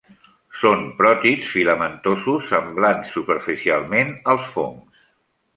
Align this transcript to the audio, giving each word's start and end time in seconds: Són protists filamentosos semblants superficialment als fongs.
Són 0.61 0.79
protists 1.01 1.51
filamentosos 1.57 2.49
semblants 2.53 3.15
superficialment 3.19 4.11
als 4.35 4.53
fongs. 4.57 5.07